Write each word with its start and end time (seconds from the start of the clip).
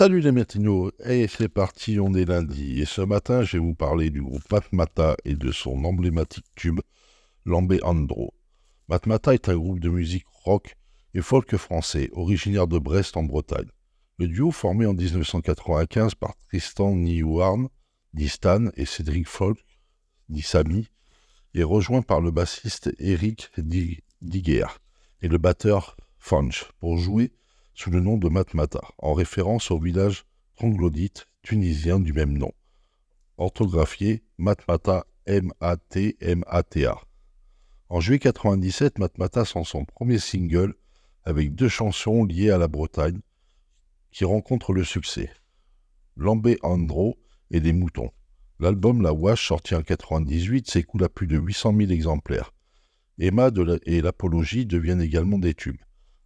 Salut 0.00 0.20
les 0.20 0.32
matinos, 0.32 0.92
et 1.04 1.28
c'est 1.28 1.50
parti, 1.50 2.00
on 2.00 2.14
est 2.14 2.24
lundi. 2.24 2.80
Et 2.80 2.86
ce 2.86 3.02
matin, 3.02 3.42
je 3.42 3.58
vais 3.58 3.62
vous 3.62 3.74
parler 3.74 4.08
du 4.08 4.22
groupe 4.22 4.50
Matmata 4.50 5.14
et 5.26 5.34
de 5.34 5.52
son 5.52 5.84
emblématique 5.84 6.46
tube, 6.56 6.80
Lambé 7.44 7.80
Andro. 7.82 8.32
Matmata 8.88 9.34
est 9.34 9.50
un 9.50 9.58
groupe 9.58 9.78
de 9.78 9.90
musique 9.90 10.24
rock 10.42 10.74
et 11.12 11.20
folk 11.20 11.54
français, 11.58 12.08
originaire 12.14 12.66
de 12.66 12.78
Brest 12.78 13.18
en 13.18 13.24
Bretagne. 13.24 13.68
Le 14.16 14.26
duo 14.26 14.50
formé 14.52 14.86
en 14.86 14.94
1995 14.94 16.14
par 16.14 16.34
Tristan 16.48 16.96
Niouarn, 16.96 17.68
dit 18.14 18.30
Stan, 18.30 18.68
et 18.76 18.86
Cédric 18.86 19.28
Folk, 19.28 19.58
dit 20.30 20.40
Samy, 20.40 20.88
est 21.54 21.62
rejoint 21.62 22.00
par 22.00 22.22
le 22.22 22.30
bassiste 22.30 22.90
Eric 23.00 23.50
Diguer 23.58 24.64
et 25.20 25.28
le 25.28 25.36
batteur 25.36 25.98
Funch 26.18 26.72
pour 26.80 26.96
jouer 26.96 27.32
sous 27.74 27.90
le 27.90 28.00
nom 28.00 28.16
de 28.16 28.28
Matmata, 28.28 28.80
en 28.98 29.14
référence 29.14 29.70
au 29.70 29.78
village 29.78 30.24
troglodyte 30.56 31.26
tunisien 31.42 32.00
du 32.00 32.12
même 32.12 32.36
nom, 32.36 32.52
orthographié 33.38 34.22
Matmata 34.38 35.06
M-A-T-M-A-T-A. 35.26 36.98
En 37.88 38.00
juillet 38.00 38.18
97, 38.18 38.98
Matmata 38.98 39.44
sent 39.44 39.64
son 39.64 39.84
premier 39.84 40.18
single 40.18 40.74
avec 41.24 41.54
deux 41.54 41.68
chansons 41.68 42.24
liées 42.24 42.50
à 42.50 42.58
la 42.58 42.68
Bretagne 42.68 43.20
qui 44.10 44.24
rencontrent 44.24 44.72
le 44.72 44.84
succès. 44.84 45.30
Lambé 46.16 46.58
Andro 46.62 47.18
et 47.50 47.60
des 47.60 47.72
moutons. 47.72 48.10
L'album 48.58 49.02
La 49.02 49.12
Wash, 49.12 49.48
sorti 49.48 49.74
en 49.74 49.82
98, 49.82 50.70
s'écoule 50.70 51.04
à 51.04 51.08
plus 51.08 51.26
de 51.26 51.38
800 51.38 51.74
000 51.76 51.90
exemplaires. 51.90 52.52
Emma 53.18 53.50
et 53.86 54.02
l'Apologie 54.02 54.66
deviennent 54.66 55.02
également 55.02 55.38
des 55.38 55.54
tubes. 55.54 55.80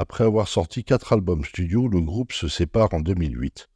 Après 0.00 0.22
avoir 0.22 0.46
sorti 0.46 0.84
quatre 0.84 1.12
albums 1.12 1.44
studio, 1.44 1.88
le 1.88 2.00
groupe 2.00 2.30
se 2.30 2.46
sépare 2.46 2.94
en 2.94 3.00
2008. 3.00 3.68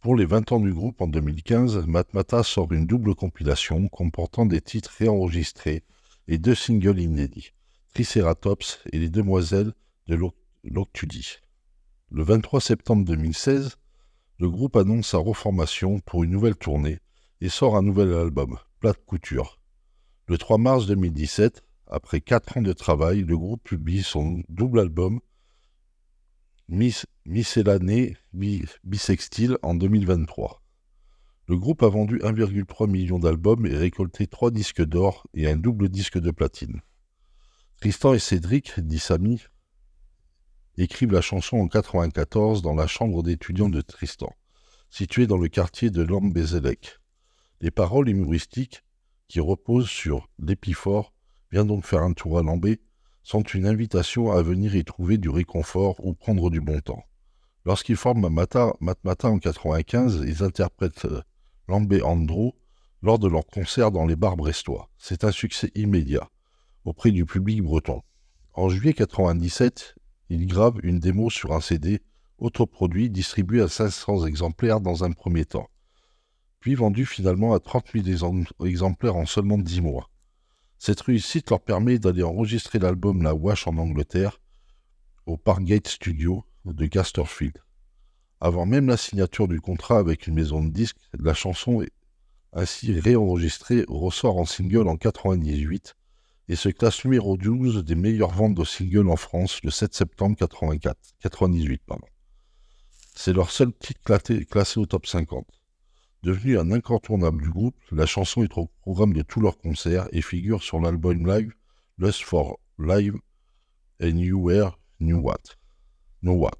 Pour 0.00 0.16
les 0.16 0.24
20 0.24 0.52
ans 0.52 0.60
du 0.60 0.72
groupe 0.72 1.02
en 1.02 1.08
2015, 1.08 1.86
Matmata 1.86 2.42
sort 2.42 2.72
une 2.72 2.86
double 2.86 3.14
compilation 3.14 3.86
comportant 3.88 4.46
des 4.46 4.62
titres 4.62 4.94
réenregistrés 4.98 5.82
et 6.26 6.38
deux 6.38 6.54
singles 6.54 7.00
inédits, 7.00 7.52
Triceratops 7.92 8.80
et 8.92 8.98
Les 8.98 9.10
Demoiselles 9.10 9.74
de 10.06 10.18
l'Octudie. 10.64 11.36
Le 12.10 12.22
23 12.22 12.62
septembre 12.62 13.04
2016, 13.04 13.76
le 14.38 14.48
groupe 14.48 14.74
annonce 14.74 15.08
sa 15.08 15.18
reformation 15.18 16.00
pour 16.00 16.24
une 16.24 16.30
nouvelle 16.30 16.56
tournée 16.56 16.98
et 17.42 17.50
sort 17.50 17.76
un 17.76 17.82
nouvel 17.82 18.10
album, 18.14 18.56
Plate 18.80 19.04
Couture. 19.04 19.60
Le 20.28 20.38
3 20.38 20.56
mars 20.56 20.86
2017, 20.86 21.62
après 21.86 22.20
quatre 22.20 22.56
ans 22.56 22.62
de 22.62 22.72
travail, 22.72 23.22
le 23.22 23.36
groupe 23.36 23.62
publie 23.62 24.02
son 24.02 24.42
double 24.48 24.80
album 24.80 25.20
Miscellanée 26.68 28.16
Bisextile 28.84 29.58
en 29.62 29.74
2023. 29.74 30.62
Le 31.46 31.58
groupe 31.58 31.82
a 31.82 31.88
vendu 31.88 32.18
1,3 32.20 32.90
million 32.90 33.18
d'albums 33.18 33.66
et 33.66 33.76
récolté 33.76 34.26
trois 34.26 34.50
disques 34.50 34.82
d'or 34.82 35.26
et 35.34 35.48
un 35.48 35.56
double 35.56 35.90
disque 35.90 36.18
de 36.18 36.30
platine. 36.30 36.80
Tristan 37.80 38.14
et 38.14 38.18
Cédric, 38.18 38.80
dit 38.80 38.98
Samy, 38.98 39.42
écrivent 40.78 41.12
la 41.12 41.20
chanson 41.20 41.56
en 41.56 41.68
1994 41.68 42.62
dans 42.62 42.74
la 42.74 42.86
chambre 42.86 43.22
d'étudiants 43.22 43.68
de 43.68 43.82
Tristan, 43.82 44.32
située 44.88 45.26
dans 45.26 45.36
le 45.36 45.48
quartier 45.48 45.90
de 45.90 46.02
Lambézelec. 46.02 46.98
Les 47.60 47.70
paroles 47.70 48.08
humoristiques, 48.08 48.82
qui 49.28 49.40
reposent 49.40 49.88
sur 49.88 50.28
l'épiphore 50.38 51.13
Viens 51.54 51.64
donc 51.64 51.86
faire 51.86 52.02
un 52.02 52.14
tour 52.14 52.40
à 52.40 52.42
Lambé 52.42 52.80
sont 53.22 53.42
une 53.42 53.68
invitation 53.68 54.32
à 54.32 54.42
venir 54.42 54.74
y 54.74 54.82
trouver 54.82 55.18
du 55.18 55.28
réconfort 55.28 56.04
ou 56.04 56.12
prendre 56.12 56.50
du 56.50 56.60
bon 56.60 56.80
temps. 56.80 57.04
Lorsqu'ils 57.64 57.94
forment 57.94 58.28
Matmata 58.28 58.72
en 58.80 59.34
1995, 59.36 60.24
ils 60.26 60.42
interprètent 60.42 61.04
euh, 61.04 61.22
Lambé 61.68 62.02
Andro 62.02 62.56
lors 63.02 63.20
de 63.20 63.28
leur 63.28 63.46
concert 63.46 63.92
dans 63.92 64.04
les 64.04 64.16
bars 64.16 64.36
brestois. 64.36 64.90
C'est 64.98 65.22
un 65.22 65.30
succès 65.30 65.70
immédiat 65.76 66.28
auprès 66.84 67.12
du 67.12 67.24
public 67.24 67.62
breton. 67.62 68.02
En 68.54 68.68
juillet 68.68 68.90
1997, 68.98 69.94
ils 70.30 70.48
gravent 70.48 70.80
une 70.82 70.98
démo 70.98 71.30
sur 71.30 71.52
un 71.52 71.60
CD 71.60 72.02
autoproduit 72.38 73.10
distribué 73.10 73.62
à 73.62 73.68
500 73.68 74.26
exemplaires 74.26 74.80
dans 74.80 75.04
un 75.04 75.12
premier 75.12 75.44
temps, 75.44 75.68
puis 76.58 76.74
vendu 76.74 77.06
finalement 77.06 77.54
à 77.54 77.60
30 77.60 77.92
000 77.94 78.44
exemplaires 78.64 79.14
en 79.14 79.24
seulement 79.24 79.56
10 79.56 79.82
mois. 79.82 80.10
Cette 80.86 81.00
réussite 81.00 81.48
leur 81.48 81.62
permet 81.62 81.98
d'aller 81.98 82.22
enregistrer 82.22 82.78
l'album 82.78 83.22
La 83.22 83.34
Wash 83.34 83.66
en 83.66 83.78
Angleterre 83.78 84.38
au 85.24 85.38
Parkgate 85.38 85.88
Studio 85.88 86.44
de 86.66 86.84
Gasterfield. 86.84 87.56
Avant 88.38 88.66
même 88.66 88.88
la 88.88 88.98
signature 88.98 89.48
du 89.48 89.62
contrat 89.62 89.96
avec 89.96 90.26
une 90.26 90.34
maison 90.34 90.62
de 90.62 90.68
disques, 90.68 90.98
la 91.18 91.32
chanson 91.32 91.80
est 91.80 91.90
ainsi 92.52 93.00
réenregistrée 93.00 93.86
ressort 93.88 94.36
en 94.36 94.44
single 94.44 94.86
en 94.86 95.00
1998 95.00 95.94
et 96.48 96.54
se 96.54 96.68
classe 96.68 97.02
numéro 97.06 97.38
12 97.38 97.82
des 97.82 97.94
meilleures 97.94 98.34
ventes 98.34 98.54
de 98.54 98.64
singles 98.64 99.08
en 99.08 99.16
France 99.16 99.60
le 99.62 99.70
7 99.70 99.94
septembre 99.94 100.36
84, 100.36 100.98
98. 101.20 101.80
C'est 103.14 103.32
leur 103.32 103.50
seul 103.50 103.72
titre 103.72 104.02
classé 104.02 104.80
au 104.80 104.84
top 104.84 105.06
50. 105.06 105.46
Devenue 106.24 106.58
un 106.58 106.72
incontournable 106.72 107.42
du 107.42 107.50
groupe, 107.50 107.76
la 107.92 108.06
chanson 108.06 108.42
est 108.42 108.56
au 108.56 108.70
programme 108.80 109.12
de 109.12 109.20
tous 109.20 109.42
leurs 109.42 109.58
concerts 109.58 110.08
et 110.10 110.22
figure 110.22 110.62
sur 110.62 110.80
l'album 110.80 111.26
live 111.26 111.52
Lust 111.98 112.22
for 112.22 112.58
Live 112.78 113.14
et 114.00 114.10
New 114.10 114.40
Where, 114.40 114.78
New 115.00 115.18
What, 115.18 115.42
No 116.22 116.32
What, 116.32 116.58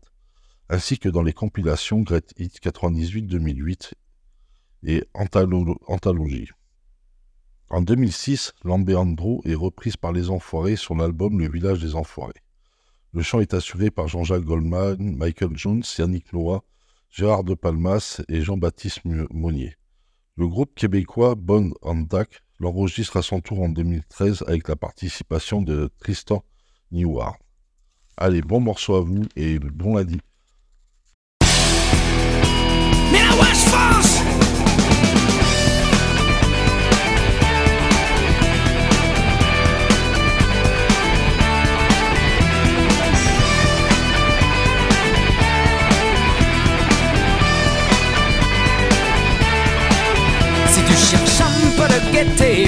ainsi 0.69 0.99
que 0.99 1.09
dans 1.09 1.23
les 1.23 1.33
compilations 1.33 2.03
Great 2.03 2.35
Hits 2.37 2.59
98-2008 2.63 3.95
et 4.83 5.03
Anthology. 5.15 6.51
En 7.71 7.81
2006, 7.81 8.53
Andro 8.67 9.41
est 9.47 9.55
reprise 9.55 9.97
par 9.97 10.13
Les 10.13 10.29
Enfoirés 10.29 10.77
sur 10.77 10.95
l'album 10.95 11.39
Le 11.39 11.49
Village 11.49 11.81
des 11.81 11.95
Enfoirés. 11.95 12.35
Le 13.15 13.23
chant 13.23 13.41
est 13.41 13.55
assuré 13.55 13.91
par 13.91 14.09
Jean-Jacques 14.09 14.45
Goldman, 14.45 15.17
Michael 15.17 15.57
Jones, 15.57 15.83
Yannick 15.97 16.35
Noah, 16.35 16.63
Gérard 17.17 17.45
de 17.45 17.55
Palmas 17.55 18.23
et 18.29 18.41
Jean-Baptiste 18.41 19.03
Monnier. 19.05 19.77
Le 20.35 20.49
groupe 20.49 20.75
québécois 20.75 21.37
Bon 21.37 21.73
Andak 21.81 22.43
l'enregistre 22.59 23.19
à 23.19 23.23
son 23.23 23.41
tour 23.41 23.63
en 23.63 23.69
2013 23.69 24.43
avec 24.49 24.67
la 24.67 24.75
participation 24.75 25.63
de 25.63 25.93
Tristan 26.01 26.43
Neward. 26.91 27.37
Allez, 28.17 28.43
bon 28.43 28.59
morceau 28.59 28.97
à 28.97 29.01
vous 29.01 29.23
et 29.37 29.61
bon 29.61 29.95
lundi. 29.95 30.21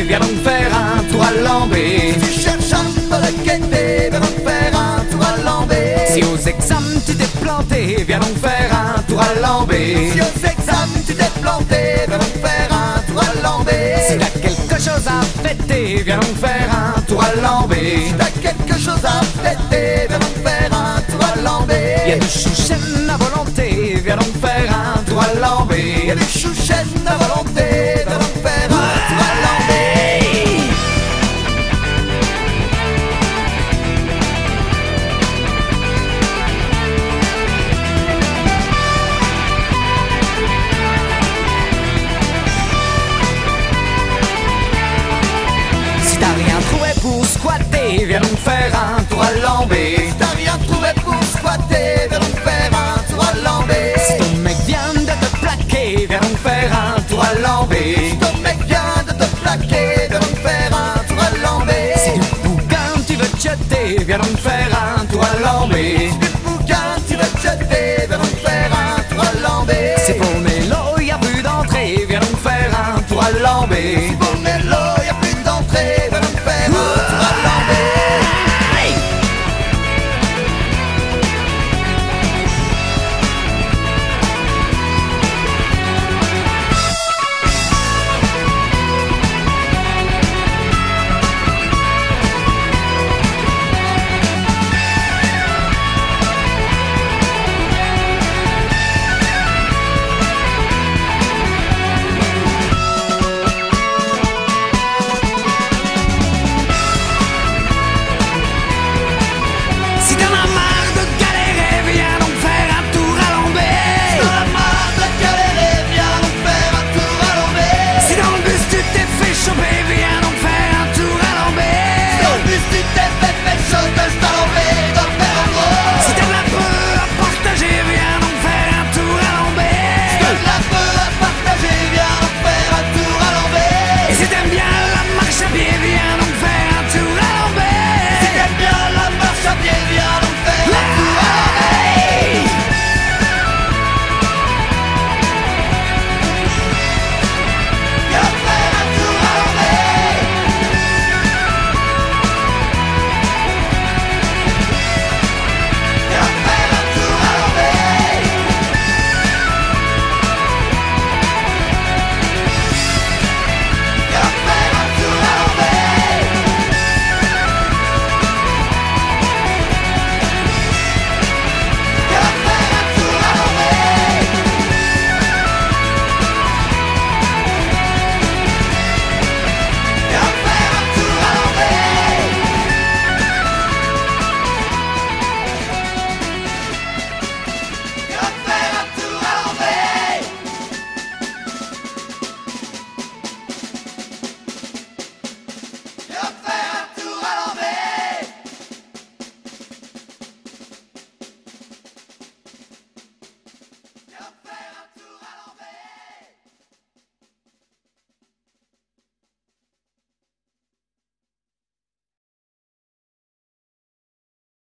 Viens 0.09 0.21
donc 0.21 0.43
faire 0.43 0.71
un 0.75 1.03
tour 1.11 1.23
à 1.23 1.33
Lambé. 1.43 2.15
Si 2.15 2.21
tu 2.21 2.41
cherches 2.41 2.73
un 2.73 2.85
peu 3.09 3.17
de 3.27 3.45
gaieté, 3.45 4.11
viens 4.11 4.21
donc 4.21 4.37
faire 4.45 4.73
un 4.79 5.05
tour 5.11 5.23
à 5.25 5.37
Lambé. 5.45 5.97
Si 6.13 6.23
aux 6.23 6.37
examens 6.37 7.01
tu 7.07 7.15
t'es 7.15 7.27
planté, 7.41 8.05
viens 8.07 8.19
donc 8.19 8.37
faire 8.39 8.71
un 8.73 9.03
tour 9.03 9.21
à 9.21 9.41
Lambé. 9.41 10.11
Si 10.13 10.21
aux 10.21 10.47
examens 10.47 11.03
tu 11.07 11.15
t'es 11.15 11.31
planté, 11.41 12.07
viens 12.09 12.19
donc 12.19 12.35
faire 12.43 12.71
un 12.71 13.13
tour 13.13 13.23
à 13.23 13.43
Lambé. 13.43 13.97
Si 14.09 14.19
t'as 14.19 14.41
quelque 14.41 14.77
chose 14.77 15.07
à 15.07 15.23
fêter, 15.43 16.03
viens 16.05 16.19
donc 16.19 16.37
faire 16.39 16.69
un 16.71 17.01
tour 17.03 17.23
à 17.23 17.35
Lambé. 17.41 18.07
Si 18.07 18.15
t'as 18.15 18.51
quelque 18.51 18.79
chose 18.79 19.05
à 19.05 19.21
fêter, 19.43 19.76
viens 47.95 48.21
donc 48.21 48.39
faire 48.39 48.73
un 48.75 49.03
tour 49.05 49.23
à 49.23 49.33
Lambé. 49.33 49.97
Si 50.09 50.15
t'as 50.19 50.35
rien 50.37 50.59
trouvé 50.67 50.89
pour 51.05 51.23
squatter, 51.25 52.09
viens 52.09 52.19
donc 52.19 52.37
faire 52.41 52.71
un 52.73 53.13
tour 53.13 53.25
à 53.25 53.35
Lambé. 53.45 53.95
Si 53.97 54.19
ton 54.19 54.37
mec 54.43 54.57
vient 54.67 54.93
de 54.95 55.07
te 55.07 55.37
plaquer, 55.41 56.07
viens 56.09 56.21
donc 56.21 56.39
faire 56.39 56.71
un 56.73 57.01
tour 57.03 57.23
à 57.23 57.35
Lambé. 57.41 57.95
Si 58.11 58.17
ton 58.19 58.39
mec 58.43 58.59
vient 58.67 59.03
de 59.07 59.13
te 59.13 59.37
plaquer, 59.43 60.09
viens 60.09 60.21
donc 60.21 60.37
faire 60.43 60.71
un 60.73 60.99
tour 61.09 61.19
à 61.23 61.31
Lambé. 61.45 61.95
Si 61.97 62.13
du 62.19 62.49
bouquin 62.49 62.89
tu 63.07 63.15
veux 63.15 63.29
te 63.29 63.37
jeter, 63.37 64.05
viens 64.05 64.19
donc 64.19 64.37
faire 64.39 64.56